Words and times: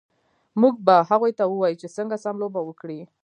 موږ 0.61 0.73
به 0.85 0.95
هغوی 1.09 1.31
ته 1.39 1.43
ووایو 1.47 1.79
چې 1.81 1.87
څنګه 1.95 2.15
سم 2.23 2.35
لوبه 2.41 2.61
وکړي 2.63 2.99